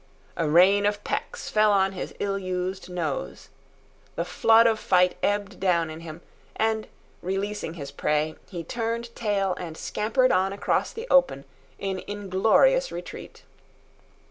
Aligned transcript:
A 0.35 0.49
rain 0.49 0.87
of 0.87 1.03
pecks 1.03 1.51
fell 1.51 1.71
on 1.71 1.91
his 1.91 2.11
ill 2.19 2.39
used 2.39 2.89
nose. 2.89 3.49
The 4.15 4.25
flood 4.25 4.65
of 4.65 4.79
fight 4.79 5.15
ebbed 5.21 5.59
down 5.59 5.91
in 5.91 5.99
him, 5.99 6.21
and, 6.55 6.87
releasing 7.21 7.75
his 7.75 7.91
prey, 7.91 8.33
he 8.49 8.63
turned 8.63 9.15
tail 9.15 9.53
and 9.59 9.77
scampered 9.77 10.31
on 10.31 10.53
across 10.53 10.91
the 10.91 11.05
open 11.11 11.45
in 11.77 11.99
inglorious 12.07 12.91
retreat. 12.91 13.43